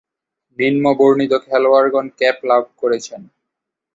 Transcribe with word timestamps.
নিম্নবর্ণিত 0.59 1.33
খেলোয়াড়গণ 1.45 2.05
ক্যাপ 2.17 2.37
লাভ 2.45 2.63
করেছেন। 2.77 3.21